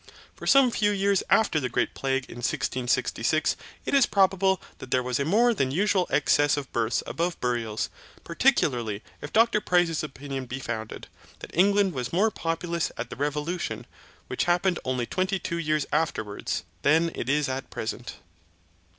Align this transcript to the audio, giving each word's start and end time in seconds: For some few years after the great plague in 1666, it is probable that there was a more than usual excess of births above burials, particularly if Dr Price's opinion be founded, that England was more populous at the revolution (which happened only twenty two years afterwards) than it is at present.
For 0.35 0.47
some 0.47 0.71
few 0.71 0.89
years 0.89 1.21
after 1.29 1.59
the 1.59 1.69
great 1.69 1.93
plague 1.93 2.25
in 2.27 2.37
1666, 2.37 3.55
it 3.85 3.93
is 3.93 4.07
probable 4.07 4.59
that 4.79 4.89
there 4.89 5.03
was 5.03 5.19
a 5.19 5.25
more 5.25 5.53
than 5.53 5.69
usual 5.69 6.07
excess 6.09 6.57
of 6.57 6.73
births 6.73 7.03
above 7.05 7.39
burials, 7.39 7.91
particularly 8.23 9.03
if 9.21 9.31
Dr 9.31 9.61
Price's 9.61 10.01
opinion 10.01 10.47
be 10.47 10.57
founded, 10.57 11.05
that 11.37 11.51
England 11.53 11.93
was 11.93 12.11
more 12.11 12.31
populous 12.31 12.91
at 12.97 13.11
the 13.11 13.15
revolution 13.15 13.85
(which 14.25 14.45
happened 14.45 14.79
only 14.83 15.05
twenty 15.05 15.37
two 15.37 15.57
years 15.59 15.85
afterwards) 15.91 16.63
than 16.81 17.11
it 17.13 17.29
is 17.29 17.47
at 17.47 17.69
present. 17.69 18.15